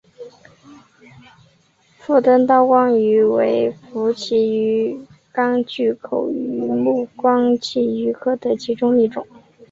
[1.99, 4.99] 腹灯刀光鱼为辐鳍鱼
[5.31, 9.27] 纲巨口鱼目光器鱼科的其中一种。